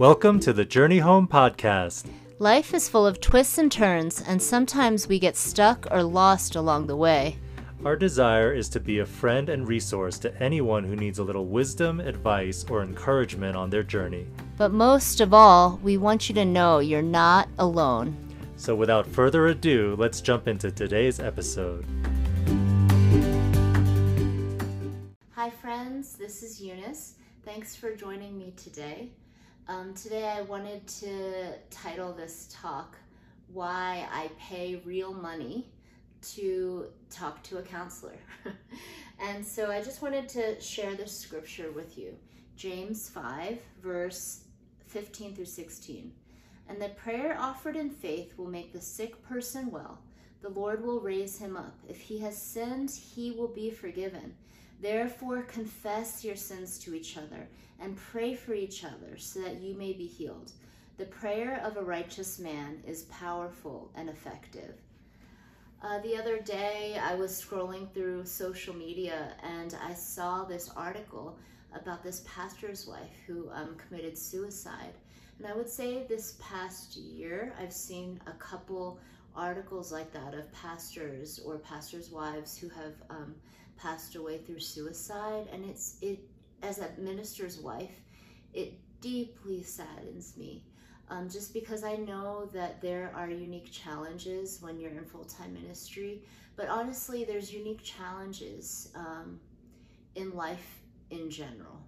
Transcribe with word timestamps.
Welcome 0.00 0.40
to 0.40 0.54
the 0.54 0.64
Journey 0.64 1.00
Home 1.00 1.28
Podcast. 1.28 2.06
Life 2.38 2.72
is 2.72 2.88
full 2.88 3.06
of 3.06 3.20
twists 3.20 3.58
and 3.58 3.70
turns, 3.70 4.22
and 4.22 4.40
sometimes 4.40 5.06
we 5.06 5.18
get 5.18 5.36
stuck 5.36 5.86
or 5.90 6.02
lost 6.02 6.56
along 6.56 6.86
the 6.86 6.96
way. 6.96 7.36
Our 7.84 7.96
desire 7.96 8.54
is 8.54 8.70
to 8.70 8.80
be 8.80 9.00
a 9.00 9.04
friend 9.04 9.50
and 9.50 9.68
resource 9.68 10.18
to 10.20 10.34
anyone 10.42 10.84
who 10.84 10.96
needs 10.96 11.18
a 11.18 11.22
little 11.22 11.44
wisdom, 11.44 12.00
advice, 12.00 12.64
or 12.70 12.82
encouragement 12.82 13.58
on 13.58 13.68
their 13.68 13.82
journey. 13.82 14.26
But 14.56 14.72
most 14.72 15.20
of 15.20 15.34
all, 15.34 15.78
we 15.82 15.98
want 15.98 16.30
you 16.30 16.34
to 16.36 16.46
know 16.46 16.78
you're 16.78 17.02
not 17.02 17.50
alone. 17.58 18.16
So, 18.56 18.74
without 18.74 19.06
further 19.06 19.48
ado, 19.48 19.96
let's 19.98 20.22
jump 20.22 20.48
into 20.48 20.70
today's 20.70 21.20
episode. 21.20 21.84
Hi, 25.32 25.50
friends, 25.50 26.14
this 26.14 26.42
is 26.42 26.58
Eunice. 26.58 27.16
Thanks 27.44 27.76
for 27.76 27.94
joining 27.94 28.38
me 28.38 28.54
today. 28.56 29.10
Um, 29.70 29.94
today, 29.94 30.26
I 30.26 30.40
wanted 30.40 30.84
to 30.88 31.54
title 31.70 32.12
this 32.12 32.48
talk, 32.52 32.96
Why 33.52 34.04
I 34.10 34.28
Pay 34.36 34.82
Real 34.84 35.14
Money 35.14 35.68
to 36.32 36.86
Talk 37.08 37.40
to 37.44 37.58
a 37.58 37.62
Counselor. 37.62 38.16
and 39.20 39.46
so, 39.46 39.70
I 39.70 39.80
just 39.80 40.02
wanted 40.02 40.28
to 40.30 40.60
share 40.60 40.96
this 40.96 41.16
scripture 41.16 41.70
with 41.70 41.96
you 41.96 42.16
James 42.56 43.10
5, 43.10 43.60
verse 43.80 44.40
15 44.88 45.36
through 45.36 45.44
16. 45.44 46.10
And 46.68 46.82
the 46.82 46.88
prayer 46.88 47.36
offered 47.38 47.76
in 47.76 47.90
faith 47.90 48.36
will 48.36 48.50
make 48.50 48.72
the 48.72 48.80
sick 48.80 49.22
person 49.22 49.70
well. 49.70 50.00
The 50.42 50.48
Lord 50.48 50.84
will 50.84 50.98
raise 50.98 51.38
him 51.38 51.56
up. 51.56 51.78
If 51.88 52.00
he 52.00 52.18
has 52.18 52.36
sinned, 52.36 52.90
he 52.90 53.30
will 53.30 53.46
be 53.46 53.70
forgiven. 53.70 54.34
Therefore, 54.80 55.42
confess 55.42 56.24
your 56.24 56.36
sins 56.36 56.78
to 56.80 56.94
each 56.94 57.16
other 57.18 57.48
and 57.78 57.96
pray 57.96 58.34
for 58.34 58.54
each 58.54 58.84
other 58.84 59.16
so 59.18 59.40
that 59.40 59.60
you 59.60 59.74
may 59.74 59.92
be 59.92 60.06
healed. 60.06 60.52
The 60.96 61.04
prayer 61.06 61.60
of 61.64 61.76
a 61.76 61.82
righteous 61.82 62.38
man 62.38 62.82
is 62.86 63.02
powerful 63.04 63.90
and 63.94 64.08
effective. 64.08 64.74
Uh, 65.82 65.98
the 66.00 66.16
other 66.16 66.38
day, 66.38 67.00
I 67.02 67.14
was 67.14 67.32
scrolling 67.32 67.90
through 67.92 68.26
social 68.26 68.74
media 68.74 69.34
and 69.42 69.74
I 69.82 69.94
saw 69.94 70.44
this 70.44 70.70
article 70.76 71.38
about 71.74 72.02
this 72.02 72.22
pastor's 72.26 72.86
wife 72.86 73.16
who 73.26 73.50
um, 73.50 73.76
committed 73.76 74.16
suicide. 74.18 74.94
And 75.38 75.46
I 75.46 75.56
would 75.56 75.70
say 75.70 76.04
this 76.06 76.36
past 76.38 76.96
year, 76.96 77.54
I've 77.58 77.72
seen 77.72 78.20
a 78.26 78.32
couple 78.32 78.98
articles 79.36 79.92
like 79.92 80.12
that 80.12 80.34
of 80.34 80.50
pastors 80.52 81.40
or 81.44 81.58
pastors' 81.58 82.10
wives 82.10 82.58
who 82.58 82.68
have 82.68 82.94
um, 83.10 83.34
passed 83.76 84.16
away 84.16 84.38
through 84.38 84.60
suicide 84.60 85.46
and 85.52 85.64
it's 85.64 85.96
it 86.02 86.20
as 86.62 86.78
a 86.78 86.88
minister's 86.98 87.58
wife 87.58 88.02
it 88.52 88.74
deeply 89.00 89.62
saddens 89.62 90.36
me 90.36 90.62
um, 91.08 91.28
just 91.28 91.54
because 91.54 91.82
I 91.82 91.96
know 91.96 92.46
that 92.52 92.80
there 92.82 93.10
are 93.16 93.30
unique 93.30 93.70
challenges 93.72 94.58
when 94.60 94.78
you're 94.78 94.90
in 94.90 95.04
full-time 95.04 95.54
ministry 95.54 96.22
but 96.56 96.68
honestly 96.68 97.24
there's 97.24 97.52
unique 97.52 97.82
challenges 97.82 98.90
um, 98.94 99.40
in 100.14 100.34
life 100.34 100.80
in 101.10 101.30
general. 101.30 101.80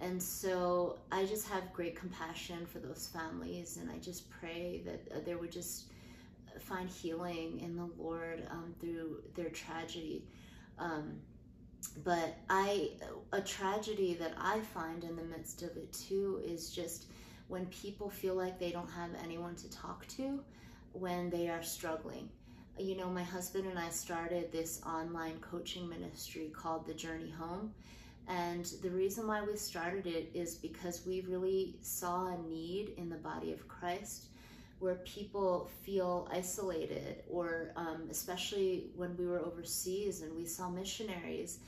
And 0.00 0.22
so 0.22 0.98
I 1.10 1.24
just 1.24 1.48
have 1.48 1.72
great 1.72 1.96
compassion 1.96 2.66
for 2.66 2.78
those 2.78 3.08
families 3.12 3.78
and 3.78 3.90
I 3.90 3.98
just 3.98 4.30
pray 4.30 4.82
that 4.84 5.16
uh, 5.16 5.20
they 5.24 5.34
would 5.34 5.50
just 5.50 5.86
find 6.58 6.88
healing 6.88 7.60
in 7.60 7.76
the 7.76 7.88
Lord 7.98 8.46
um, 8.50 8.74
through 8.80 9.22
their 9.34 9.50
tragedy. 9.50 10.24
Um, 10.78 11.18
but 12.04 12.36
I, 12.48 12.90
a 13.32 13.40
tragedy 13.40 14.14
that 14.14 14.34
I 14.38 14.60
find 14.60 15.04
in 15.04 15.16
the 15.16 15.22
midst 15.22 15.62
of 15.62 15.76
it 15.76 15.92
too 15.92 16.42
is 16.44 16.70
just 16.70 17.06
when 17.48 17.66
people 17.66 18.10
feel 18.10 18.34
like 18.34 18.58
they 18.58 18.70
don't 18.70 18.90
have 18.90 19.10
anyone 19.22 19.54
to 19.56 19.70
talk 19.70 20.06
to 20.08 20.40
when 20.92 21.30
they 21.30 21.48
are 21.48 21.62
struggling. 21.62 22.28
You 22.78 22.96
know, 22.96 23.08
my 23.08 23.22
husband 23.22 23.66
and 23.66 23.78
I 23.78 23.88
started 23.88 24.52
this 24.52 24.80
online 24.86 25.38
coaching 25.40 25.88
ministry 25.88 26.50
called 26.54 26.86
The 26.86 26.94
Journey 26.94 27.30
Home. 27.30 27.72
And 28.28 28.66
the 28.82 28.90
reason 28.90 29.26
why 29.26 29.42
we 29.42 29.56
started 29.56 30.06
it 30.06 30.30
is 30.34 30.54
because 30.54 31.06
we 31.06 31.22
really 31.22 31.76
saw 31.80 32.26
a 32.26 32.38
need 32.48 32.92
in 32.98 33.08
the 33.08 33.16
body 33.16 33.52
of 33.52 33.66
Christ 33.66 34.26
where 34.80 34.96
people 34.96 35.68
feel 35.82 36.28
isolated, 36.32 37.22
or 37.28 37.72
um, 37.76 38.08
especially 38.10 38.90
when 38.96 39.16
we 39.16 39.26
were 39.26 39.40
overseas 39.40 40.22
and 40.22 40.34
we 40.36 40.44
saw 40.44 40.68
missionaries 40.68 41.58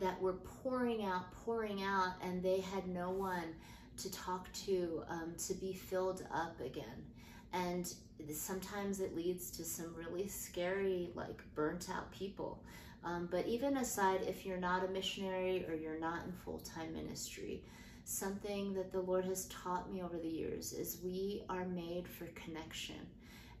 that 0.00 0.20
were 0.20 0.34
pouring 0.62 1.04
out, 1.04 1.32
pouring 1.32 1.82
out, 1.82 2.14
and 2.22 2.42
they 2.42 2.60
had 2.60 2.88
no 2.88 3.10
one 3.10 3.54
to 3.98 4.10
talk 4.10 4.50
to 4.52 5.02
um, 5.08 5.34
to 5.36 5.54
be 5.54 5.72
filled 5.72 6.24
up 6.32 6.60
again. 6.60 7.04
And 7.52 7.92
sometimes 8.32 9.00
it 9.00 9.16
leads 9.16 9.50
to 9.52 9.64
some 9.64 9.94
really 9.94 10.28
scary, 10.28 11.10
like 11.14 11.42
burnt 11.54 11.88
out 11.90 12.10
people. 12.12 12.62
Um, 13.02 13.28
but 13.30 13.46
even 13.46 13.78
aside, 13.78 14.20
if 14.26 14.44
you're 14.44 14.58
not 14.58 14.84
a 14.84 14.88
missionary 14.88 15.64
or 15.66 15.74
you're 15.74 15.98
not 15.98 16.24
in 16.26 16.32
full 16.32 16.58
time 16.58 16.92
ministry, 16.92 17.62
something 18.10 18.74
that 18.74 18.90
the 18.90 19.00
Lord 19.00 19.24
has 19.26 19.46
taught 19.46 19.92
me 19.92 20.02
over 20.02 20.18
the 20.18 20.28
years 20.28 20.72
is 20.72 20.98
we 21.02 21.44
are 21.48 21.64
made 21.66 22.08
for 22.08 22.26
connection. 22.34 22.96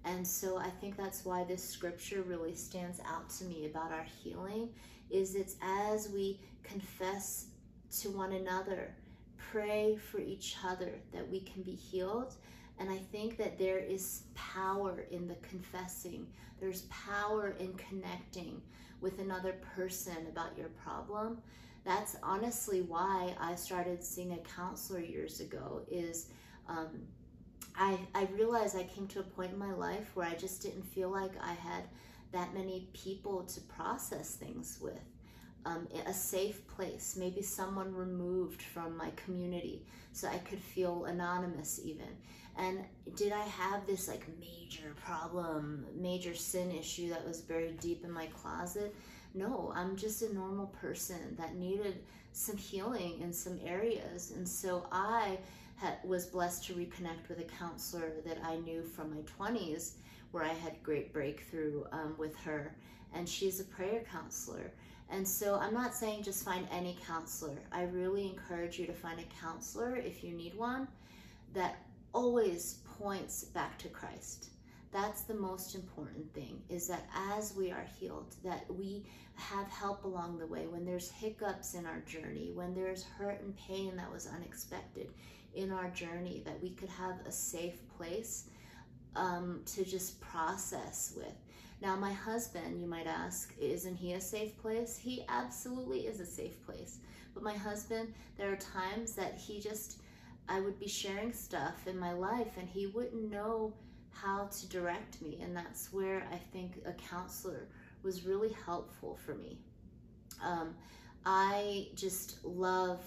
And 0.04 0.26
so 0.26 0.58
I 0.58 0.70
think 0.80 0.96
that's 0.96 1.24
why 1.24 1.44
this 1.44 1.62
scripture 1.62 2.22
really 2.22 2.54
stands 2.54 3.00
out 3.06 3.30
to 3.30 3.44
me 3.44 3.66
about 3.66 3.92
our 3.92 4.06
healing 4.22 4.70
is 5.08 5.36
it's 5.36 5.56
as 5.62 6.08
we 6.08 6.40
confess 6.64 7.46
to 8.00 8.10
one 8.10 8.32
another, 8.32 8.94
pray 9.36 9.96
for 9.96 10.18
each 10.18 10.56
other 10.66 10.94
that 11.12 11.28
we 11.30 11.40
can 11.40 11.62
be 11.62 11.74
healed. 11.74 12.34
And 12.80 12.90
I 12.90 12.98
think 13.12 13.36
that 13.36 13.58
there 13.58 13.78
is 13.78 14.22
power 14.34 15.04
in 15.12 15.28
the 15.28 15.36
confessing. 15.36 16.26
There's 16.58 16.82
power 16.82 17.54
in 17.60 17.74
connecting 17.74 18.60
with 19.00 19.20
another 19.20 19.54
person 19.76 20.26
about 20.28 20.58
your 20.58 20.70
problem 20.70 21.38
that's 21.84 22.16
honestly 22.22 22.82
why 22.82 23.34
I 23.40 23.54
started 23.54 24.02
seeing 24.02 24.32
a 24.32 24.38
counselor 24.38 25.00
years 25.00 25.40
ago 25.40 25.82
is 25.90 26.26
um, 26.68 27.06
I, 27.76 27.98
I 28.14 28.24
realized 28.36 28.76
I 28.76 28.84
came 28.84 29.06
to 29.08 29.20
a 29.20 29.24
point 29.24 29.52
in 29.52 29.58
my 29.58 29.72
life 29.72 30.10
where 30.14 30.26
I 30.26 30.34
just 30.34 30.62
didn't 30.62 30.82
feel 30.82 31.10
like 31.10 31.32
I 31.40 31.52
had 31.52 31.84
that 32.32 32.54
many 32.54 32.88
people 32.92 33.42
to 33.44 33.60
process 33.62 34.34
things 34.34 34.78
with. 34.80 35.00
Um, 35.66 35.88
a 36.06 36.14
safe 36.14 36.66
place, 36.68 37.16
maybe 37.18 37.42
someone 37.42 37.94
removed 37.94 38.62
from 38.62 38.96
my 38.96 39.10
community 39.16 39.84
so 40.12 40.26
I 40.26 40.38
could 40.38 40.58
feel 40.58 41.04
anonymous 41.04 41.80
even. 41.84 42.06
And 42.56 42.84
did 43.14 43.32
I 43.32 43.42
have 43.42 43.86
this 43.86 44.08
like 44.08 44.24
major 44.38 44.94
problem, 45.04 45.84
major 45.94 46.34
sin 46.34 46.70
issue 46.70 47.10
that 47.10 47.26
was 47.26 47.42
buried 47.42 47.78
deep 47.78 48.04
in 48.04 48.10
my 48.10 48.26
closet? 48.26 48.94
No, 49.34 49.72
I'm 49.74 49.96
just 49.96 50.22
a 50.22 50.34
normal 50.34 50.66
person 50.66 51.36
that 51.38 51.54
needed 51.54 52.02
some 52.32 52.56
healing 52.56 53.20
in 53.20 53.32
some 53.32 53.60
areas. 53.64 54.32
And 54.32 54.48
so 54.48 54.86
I 54.90 55.38
had, 55.76 55.98
was 56.04 56.26
blessed 56.26 56.64
to 56.66 56.74
reconnect 56.74 57.28
with 57.28 57.38
a 57.40 57.44
counselor 57.44 58.12
that 58.26 58.38
I 58.44 58.56
knew 58.56 58.82
from 58.82 59.14
my 59.14 59.22
20s, 59.22 59.92
where 60.32 60.44
I 60.44 60.52
had 60.52 60.82
great 60.82 61.12
breakthrough 61.12 61.84
um, 61.92 62.14
with 62.18 62.36
her. 62.40 62.74
And 63.14 63.28
she's 63.28 63.60
a 63.60 63.64
prayer 63.64 64.02
counselor. 64.10 64.72
And 65.10 65.26
so 65.26 65.56
I'm 65.56 65.74
not 65.74 65.94
saying 65.94 66.22
just 66.22 66.44
find 66.44 66.68
any 66.70 66.96
counselor. 67.06 67.58
I 67.72 67.82
really 67.82 68.28
encourage 68.28 68.78
you 68.78 68.86
to 68.86 68.92
find 68.92 69.18
a 69.18 69.24
counselor 69.40 69.96
if 69.96 70.22
you 70.22 70.32
need 70.36 70.54
one 70.56 70.86
that 71.52 71.76
always 72.12 72.78
points 72.98 73.44
back 73.44 73.78
to 73.78 73.88
Christ 73.88 74.50
that's 74.92 75.22
the 75.22 75.34
most 75.34 75.74
important 75.74 76.32
thing 76.34 76.60
is 76.68 76.88
that 76.88 77.08
as 77.14 77.54
we 77.54 77.70
are 77.70 77.86
healed 77.98 78.34
that 78.42 78.64
we 78.72 79.04
have 79.40 79.68
help 79.68 80.04
along 80.04 80.38
the 80.38 80.46
way. 80.46 80.66
When 80.66 80.84
there's 80.84 81.10
hiccups 81.10 81.74
in 81.74 81.86
our 81.86 82.00
journey 82.00 82.50
when 82.54 82.74
there's 82.74 83.04
hurt 83.04 83.40
and 83.42 83.56
pain 83.56 83.96
that 83.96 84.12
was 84.12 84.26
unexpected 84.26 85.10
in 85.54 85.72
our 85.72 85.88
journey 85.90 86.42
that 86.44 86.60
we 86.62 86.70
could 86.70 86.90
have 86.90 87.16
a 87.26 87.32
safe 87.32 87.80
place 87.96 88.44
um, 89.16 89.62
to 89.66 89.84
just 89.84 90.20
process 90.20 91.14
with. 91.16 91.34
Now 91.80 91.96
my 91.96 92.12
husband 92.12 92.80
you 92.80 92.86
might 92.86 93.06
ask 93.06 93.54
isn't 93.58 93.96
he 93.96 94.12
a 94.12 94.20
safe 94.20 94.56
place? 94.60 94.96
He 94.96 95.24
absolutely 95.28 96.00
is 96.00 96.20
a 96.20 96.26
safe 96.26 96.64
place. 96.64 96.98
But 97.32 97.42
my 97.42 97.54
husband 97.54 98.12
there 98.36 98.52
are 98.52 98.56
times 98.56 99.14
that 99.14 99.36
he 99.36 99.60
just 99.60 100.02
i 100.48 100.58
would 100.58 100.78
be 100.80 100.88
sharing 100.88 101.32
stuff 101.32 101.86
in 101.86 101.98
my 101.98 102.12
life 102.12 102.56
and 102.58 102.68
he 102.68 102.86
wouldn't 102.88 103.30
know 103.30 103.72
how 104.12 104.46
to 104.46 104.68
direct 104.68 105.20
me. 105.22 105.38
And 105.42 105.56
that's 105.56 105.92
where 105.92 106.26
I 106.32 106.36
think 106.36 106.80
a 106.84 106.92
counselor 106.92 107.68
was 108.02 108.24
really 108.24 108.54
helpful 108.66 109.18
for 109.24 109.34
me. 109.34 109.58
Um, 110.42 110.74
I 111.24 111.88
just 111.94 112.44
love 112.44 113.00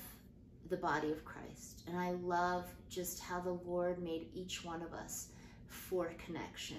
the 0.70 0.78
body 0.78 1.12
of 1.12 1.26
Christ. 1.26 1.84
And 1.88 1.98
I 1.98 2.12
love 2.12 2.66
just 2.90 3.20
how 3.20 3.40
the 3.40 3.60
Lord 3.66 4.02
made 4.02 4.28
each 4.34 4.64
one 4.64 4.82
of 4.82 4.94
us 4.94 5.28
for 5.68 6.14
connection. 6.26 6.78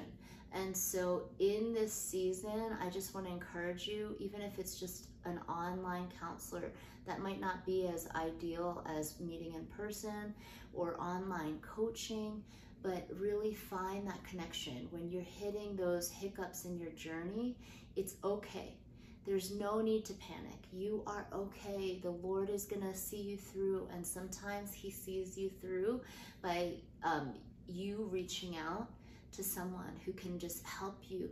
And 0.53 0.77
so 0.77 1.25
in 1.41 1.75
this 1.75 1.93
season, 1.93 2.77
I 2.81 2.89
just 2.89 3.15
want 3.15 3.27
to 3.27 3.33
encourage 3.33 3.89
you, 3.89 4.15
even 4.21 4.41
if 4.41 4.59
it's 4.59 4.79
just 4.79 5.09
an 5.25 5.41
online 5.49 6.09
counselor 6.21 6.71
that 7.07 7.21
might 7.21 7.41
not 7.41 7.67
be 7.67 7.89
as 7.89 8.09
ideal 8.15 8.85
as 8.87 9.19
meeting 9.21 9.55
in 9.55 9.67
person 9.67 10.33
or 10.73 11.01
online 11.01 11.59
coaching, 11.61 12.43
but 12.85 13.09
really 13.19 13.55
find 13.55 14.07
that 14.07 14.23
connection. 14.25 14.87
When 14.91 15.11
you're 15.11 15.23
hitting 15.23 15.75
those 15.75 16.11
hiccups 16.11 16.67
in 16.67 16.79
your 16.79 16.91
journey, 16.91 17.57
it's 17.97 18.17
okay. 18.23 18.77
There's 19.25 19.53
no 19.53 19.81
need 19.81 20.05
to 20.05 20.13
panic. 20.15 20.59
You 20.71 21.03
are 21.07 21.27
okay. 21.33 21.99
The 22.03 22.11
Lord 22.11 22.51
is 22.51 22.67
going 22.67 22.83
to 22.83 22.95
see 22.95 23.23
you 23.23 23.39
through, 23.39 23.89
and 23.95 24.07
sometimes 24.07 24.75
He 24.75 24.91
sees 24.91 25.39
you 25.39 25.51
through 25.63 26.03
by 26.43 26.75
um, 27.03 27.33
you 27.67 28.07
reaching 28.13 28.59
out 28.59 28.91
to 29.33 29.43
someone 29.43 29.99
who 30.05 30.13
can 30.13 30.39
just 30.39 30.63
help 30.67 30.99
you 31.09 31.31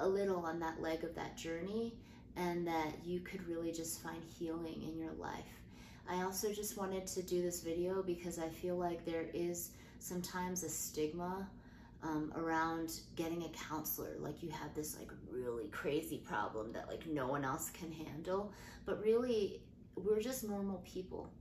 a 0.00 0.08
little 0.08 0.44
on 0.44 0.58
that 0.58 0.82
leg 0.82 1.04
of 1.04 1.14
that 1.14 1.36
journey 1.36 1.94
and 2.36 2.66
that 2.66 2.94
you 3.04 3.20
could 3.20 3.46
really 3.46 3.70
just 3.70 4.02
find 4.02 4.22
healing 4.24 4.82
in 4.82 4.98
your 4.98 5.12
life. 5.12 5.60
I 6.08 6.22
also 6.22 6.52
just 6.52 6.76
wanted 6.76 7.06
to 7.08 7.22
do 7.22 7.42
this 7.42 7.62
video 7.62 8.02
because 8.02 8.40
I 8.40 8.48
feel 8.48 8.76
like 8.76 9.04
there 9.04 9.26
is 9.32 9.70
sometimes 10.00 10.64
a 10.64 10.68
stigma 10.68 11.48
um, 12.02 12.32
around 12.36 13.00
getting 13.16 13.42
a 13.44 13.48
counselor. 13.50 14.16
Like 14.18 14.42
you 14.42 14.50
have 14.50 14.74
this 14.74 14.96
like 14.98 15.10
really 15.30 15.68
crazy 15.68 16.18
problem 16.18 16.72
that 16.72 16.88
like 16.88 17.06
no 17.06 17.26
one 17.26 17.44
else 17.44 17.70
can 17.70 17.92
handle. 17.92 18.52
But 18.86 19.02
really, 19.02 19.62
we're 19.96 20.20
just 20.20 20.44
normal 20.44 20.82
people. 20.84 21.32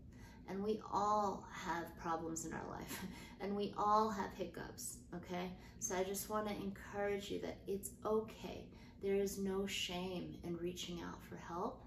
And 0.49 0.63
we 0.63 0.81
all 0.91 1.45
have 1.51 1.95
problems 2.01 2.45
in 2.45 2.53
our 2.53 2.67
life. 2.69 3.05
And 3.41 3.55
we 3.55 3.73
all 3.77 4.09
have 4.09 4.33
hiccups, 4.33 4.97
okay? 5.15 5.49
So 5.79 5.95
I 5.95 6.03
just 6.03 6.29
want 6.29 6.49
to 6.49 6.53
encourage 6.55 7.31
you 7.31 7.39
that 7.39 7.55
it's 7.67 7.91
okay. 8.05 8.65
There 9.01 9.15
is 9.15 9.37
no 9.37 9.65
shame 9.65 10.37
in 10.43 10.57
reaching 10.57 10.99
out 11.01 11.23
for 11.23 11.37
help. 11.37 11.81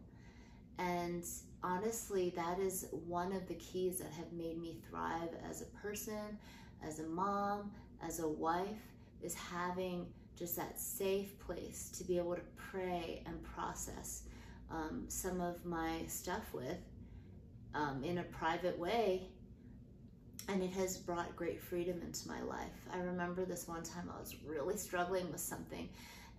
And 0.78 1.22
honestly, 1.62 2.32
that 2.36 2.58
is 2.58 2.86
one 3.06 3.32
of 3.32 3.46
the 3.48 3.54
keys 3.54 3.98
that 3.98 4.10
have 4.12 4.32
made 4.32 4.58
me 4.60 4.78
thrive 4.88 5.28
as 5.48 5.60
a 5.60 5.66
person, 5.66 6.38
as 6.86 6.98
a 6.98 7.06
mom, 7.06 7.70
as 8.04 8.20
a 8.20 8.28
wife, 8.28 8.82
is 9.22 9.34
having 9.34 10.06
just 10.36 10.56
that 10.56 10.80
safe 10.80 11.38
place 11.38 11.90
to 11.96 12.04
be 12.04 12.18
able 12.18 12.34
to 12.34 12.42
pray 12.56 13.22
and 13.26 13.42
process 13.42 14.24
um, 14.70 15.04
some 15.08 15.40
of 15.40 15.64
my 15.64 16.00
stuff 16.06 16.52
with 16.52 16.78
um, 17.74 18.02
in 18.02 18.18
a 18.18 18.22
private 18.24 18.78
way. 18.78 19.28
And 20.48 20.62
it 20.62 20.72
has 20.72 20.96
brought 20.96 21.36
great 21.36 21.60
freedom 21.60 22.02
into 22.02 22.26
my 22.28 22.42
life. 22.42 22.88
I 22.92 22.98
remember 22.98 23.44
this 23.44 23.68
one 23.68 23.84
time 23.84 24.10
I 24.14 24.18
was 24.18 24.34
really 24.44 24.76
struggling 24.76 25.30
with 25.30 25.40
something 25.40 25.88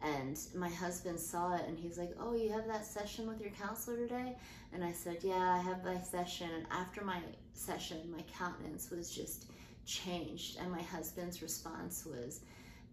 and 0.03 0.37
my 0.53 0.67
husband 0.67 1.17
saw 1.17 1.55
it 1.55 1.61
and 1.67 1.79
he's 1.79 1.97
like, 1.97 2.11
Oh, 2.19 2.35
you 2.35 2.51
have 2.51 2.67
that 2.67 2.85
session 2.85 3.27
with 3.27 3.39
your 3.39 3.51
counselor 3.51 3.97
today? 3.97 4.35
And 4.73 4.83
I 4.83 4.91
said, 4.91 5.19
Yeah, 5.21 5.35
I 5.35 5.59
have 5.59 5.83
my 5.85 5.99
session. 6.01 6.49
And 6.53 6.65
after 6.71 7.05
my 7.05 7.19
session, 7.53 7.99
my 8.11 8.23
countenance 8.37 8.91
was 8.91 9.09
just 9.09 9.45
changed. 9.85 10.59
And 10.59 10.71
my 10.71 10.81
husband's 10.81 11.41
response 11.41 12.05
was, 12.05 12.41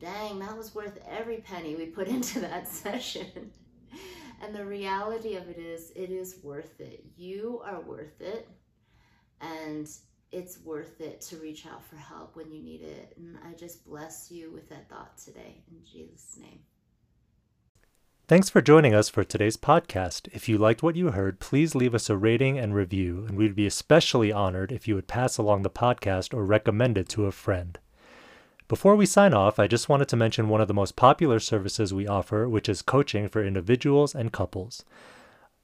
Dang, 0.01 0.39
that 0.39 0.57
was 0.57 0.75
worth 0.75 0.99
every 1.09 1.39
penny 1.39 1.75
we 1.77 1.87
put 1.87 2.09
into 2.17 2.41
that 2.41 2.69
session. 2.69 3.53
and 4.43 4.55
the 4.55 4.65
reality 4.65 5.37
of 5.37 5.49
it 5.49 5.59
is, 5.59 5.93
it 5.95 6.11
is 6.11 6.39
worth 6.43 6.81
it. 6.81 7.05
You 7.17 7.61
are 7.65 7.81
worth 7.81 8.21
it. 8.21 8.49
And 9.41 9.89
it's 10.33 10.61
worth 10.65 11.01
it 11.01 11.21
to 11.23 11.37
reach 11.37 11.67
out 11.67 11.85
for 11.85 11.97
help 11.97 12.37
when 12.37 12.51
you 12.53 12.63
need 12.63 12.83
it. 12.83 13.15
And 13.17 13.37
I 13.45 13.53
just 13.55 13.85
bless 13.85 14.31
you 14.31 14.51
with 14.53 14.69
that 14.69 14.89
thought 14.89 15.19
today 15.19 15.63
in 15.71 15.79
Jesus' 15.85 16.39
name. 16.41 16.61
Thanks 18.31 18.49
for 18.49 18.63
joining 18.63 18.95
us 18.95 19.09
for 19.09 19.25
today's 19.25 19.57
podcast. 19.57 20.29
If 20.33 20.49
you 20.49 20.57
liked 20.57 20.85
what 20.85 20.95
you 20.95 21.11
heard, 21.11 21.41
please 21.41 21.75
leave 21.75 21.97
us 21.97 22.09
a 22.09 22.17
rating 22.17 22.61
and 22.61 22.73
review, 22.73 23.25
and 23.27 23.37
we'd 23.37 23.57
be 23.57 23.67
especially 23.67 24.31
honored 24.31 24.71
if 24.71 24.87
you 24.87 24.95
would 24.95 25.09
pass 25.09 25.37
along 25.37 25.63
the 25.63 25.69
podcast 25.69 26.33
or 26.33 26.45
recommend 26.45 26.97
it 26.97 27.09
to 27.09 27.27
a 27.27 27.33
friend. 27.33 27.77
Before 28.69 28.95
we 28.95 29.05
sign 29.05 29.35
off, 29.35 29.59
I 29.59 29.67
just 29.67 29.89
wanted 29.89 30.07
to 30.11 30.17
mention 30.17 30.49
one 30.49 30.61
of 30.61 30.69
the 30.69 30.75
most 30.75 30.95
popular 30.95 31.41
services 31.41 31.93
we 31.93 32.07
offer, 32.07 32.49
which 32.49 32.69
is 32.69 32.83
coaching 32.83 33.29
for 33.29 33.45
individuals 33.45 34.15
and 34.15 34.31
couples. 34.31 34.85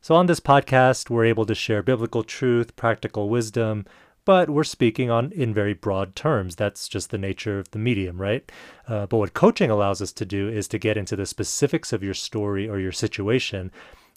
So, 0.01 0.17
on 0.17 0.27
this 0.27 0.41
podcast, 0.41 1.09
we're 1.09 1.25
able 1.27 1.47
to 1.47 1.55
share 1.55 1.85
biblical 1.85 2.25
truth, 2.25 2.75
practical 2.75 3.29
wisdom, 3.29 3.87
but 4.27 4.51
we're 4.51 4.65
speaking 4.65 5.09
on 5.09 5.33
in 5.33 5.55
very 5.55 5.73
broad 5.73 6.15
terms. 6.15 6.57
That's 6.57 6.89
just 6.89 7.11
the 7.11 7.17
nature 7.17 7.59
of 7.59 7.71
the 7.71 7.79
medium, 7.79 8.21
right? 8.21 8.53
Uh, 8.87 9.07
but 9.07 9.17
what 9.17 9.33
coaching 9.33 9.71
allows 9.71 10.03
us 10.03 10.13
to 10.13 10.27
do 10.27 10.49
is 10.49 10.69
to 10.69 10.79
get 10.79 10.99
into 10.99 11.17
the 11.17 11.25
specifics 11.25 11.95
of 11.95 12.03
your 12.03 12.13
story 12.13 12.69
or 12.69 12.79
your 12.79 12.93
situation 12.93 13.71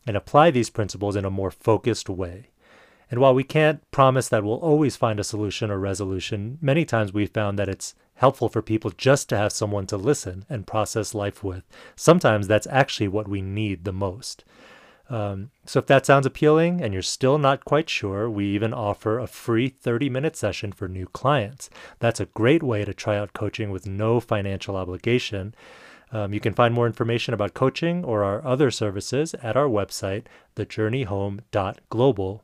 and 0.05 0.17
apply 0.17 0.51
these 0.51 0.71
principles 0.71 1.15
in 1.15 1.25
a 1.25 1.29
more 1.29 1.51
focused 1.51 2.09
way. 2.09 2.47
And 3.11 3.19
while 3.19 3.35
we 3.35 3.43
can't 3.43 3.89
promise 3.91 4.29
that 4.29 4.43
we'll 4.43 4.55
always 4.55 4.95
find 4.95 5.19
a 5.19 5.23
solution 5.23 5.69
or 5.69 5.79
resolution, 5.79 6.57
many 6.59 6.85
times 6.85 7.13
we've 7.13 7.31
found 7.31 7.59
that 7.59 7.69
it's 7.69 7.93
helpful 8.15 8.49
for 8.49 8.61
people 8.61 8.91
just 8.91 9.29
to 9.29 9.37
have 9.37 9.53
someone 9.53 9.85
to 9.87 9.97
listen 9.97 10.43
and 10.49 10.67
process 10.67 11.13
life 11.13 11.43
with. 11.43 11.63
Sometimes 11.95 12.47
that's 12.47 12.67
actually 12.67 13.07
what 13.07 13.27
we 13.27 13.41
need 13.41 13.85
the 13.85 13.93
most. 13.93 14.43
Um, 15.09 15.49
so 15.65 15.79
if 15.79 15.87
that 15.87 16.05
sounds 16.05 16.27
appealing 16.27 16.81
and 16.81 16.93
you're 16.93 17.01
still 17.01 17.39
not 17.39 17.65
quite 17.65 17.89
sure, 17.89 18.29
we 18.29 18.45
even 18.45 18.73
offer 18.73 19.17
a 19.17 19.27
free 19.27 19.67
30 19.67 20.09
minute 20.09 20.35
session 20.35 20.71
for 20.71 20.87
new 20.87 21.07
clients. 21.07 21.69
That's 21.97 22.19
a 22.19 22.27
great 22.27 22.61
way 22.61 22.85
to 22.85 22.93
try 22.93 23.17
out 23.17 23.33
coaching 23.33 23.71
with 23.71 23.87
no 23.87 24.19
financial 24.19 24.75
obligation. 24.75 25.55
Um, 26.11 26.33
you 26.33 26.39
can 26.39 26.53
find 26.53 26.73
more 26.73 26.87
information 26.87 27.33
about 27.33 27.53
coaching 27.53 28.03
or 28.03 28.23
our 28.23 28.45
other 28.45 28.71
services 28.71 29.33
at 29.35 29.55
our 29.57 29.67
website, 29.67 30.25
thejourneyhome.global. 30.55 32.43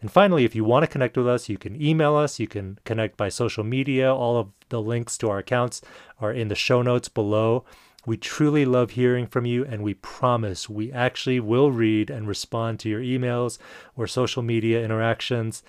And 0.00 0.12
finally, 0.12 0.44
if 0.44 0.54
you 0.54 0.64
want 0.64 0.82
to 0.82 0.90
connect 0.90 1.16
with 1.16 1.26
us, 1.26 1.48
you 1.48 1.56
can 1.56 1.80
email 1.80 2.14
us, 2.14 2.38
you 2.38 2.46
can 2.46 2.78
connect 2.84 3.16
by 3.16 3.30
social 3.30 3.64
media. 3.64 4.14
All 4.14 4.36
of 4.36 4.48
the 4.68 4.82
links 4.82 5.16
to 5.18 5.30
our 5.30 5.38
accounts 5.38 5.80
are 6.20 6.32
in 6.32 6.48
the 6.48 6.54
show 6.54 6.82
notes 6.82 7.08
below. 7.08 7.64
We 8.06 8.16
truly 8.16 8.64
love 8.64 8.90
hearing 8.92 9.26
from 9.26 9.46
you, 9.46 9.64
and 9.64 9.82
we 9.82 9.94
promise 9.94 10.68
we 10.68 10.92
actually 10.92 11.40
will 11.40 11.72
read 11.72 12.10
and 12.10 12.28
respond 12.28 12.80
to 12.80 12.88
your 12.88 13.00
emails 13.00 13.58
or 13.96 14.06
social 14.06 14.42
media 14.42 14.84
interactions. 14.84 15.62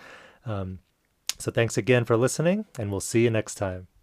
Um, 0.45 0.79
so, 1.37 1.51
thanks 1.51 1.77
again 1.77 2.05
for 2.05 2.17
listening, 2.17 2.65
and 2.77 2.91
we'll 2.91 2.99
see 2.99 3.23
you 3.23 3.29
next 3.29 3.55
time. 3.55 3.87